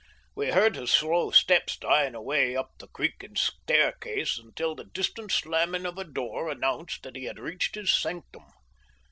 We 0.35 0.49
heard 0.49 0.77
his 0.77 0.89
slow 0.89 1.29
steps 1.29 1.77
dying 1.77 2.15
away 2.15 2.55
up 2.55 2.71
the 2.79 2.87
creaking 2.87 3.35
staircase, 3.35 4.39
until 4.39 4.73
the 4.73 4.85
distant 4.85 5.31
slamming 5.31 5.85
of 5.85 5.99
a 5.99 6.03
door 6.03 6.49
announced 6.49 7.03
that 7.03 7.15
he 7.15 7.25
had 7.25 7.37
reached 7.37 7.75
his 7.75 7.93
sanctum. 7.93 8.47